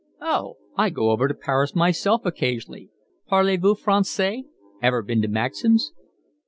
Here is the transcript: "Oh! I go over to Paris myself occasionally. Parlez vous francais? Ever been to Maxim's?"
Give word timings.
"Oh! 0.19 0.55
I 0.75 0.89
go 0.89 1.11
over 1.11 1.27
to 1.27 1.33
Paris 1.35 1.75
myself 1.75 2.25
occasionally. 2.25 2.89
Parlez 3.29 3.59
vous 3.61 3.75
francais? 3.75 4.43
Ever 4.81 5.03
been 5.03 5.21
to 5.21 5.27
Maxim's?" 5.27 5.93